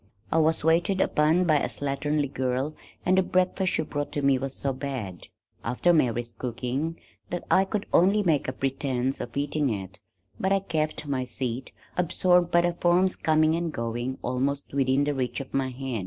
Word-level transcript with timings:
I 0.31 0.39
was 0.39 0.63
waited 0.63 0.99
upon 0.99 1.43
by 1.43 1.59
a 1.59 1.67
slatternly 1.69 2.33
girl 2.33 2.73
and 3.05 3.19
the 3.19 3.21
breakfast 3.21 3.73
she 3.73 3.83
brought 3.83 4.11
to 4.13 4.23
me 4.23 4.39
was 4.39 4.55
so 4.55 4.73
bad 4.73 5.27
(after 5.63 5.93
Mary's 5.93 6.33
cooking) 6.33 6.99
that 7.29 7.43
I 7.51 7.65
could 7.65 7.85
only 7.93 8.23
make 8.23 8.47
a 8.47 8.51
pretense 8.53 9.21
of 9.21 9.37
eating 9.37 9.69
it, 9.69 10.01
but 10.39 10.51
I 10.51 10.57
kept 10.61 11.05
my 11.05 11.23
seat, 11.23 11.71
absorbed 11.97 12.49
by 12.49 12.61
the 12.61 12.73
forms 12.73 13.15
coming 13.15 13.53
and 13.53 13.71
going, 13.71 14.17
almost 14.23 14.73
within 14.73 15.03
the 15.03 15.13
reach 15.13 15.39
of 15.39 15.53
my 15.53 15.69
hand. 15.69 15.99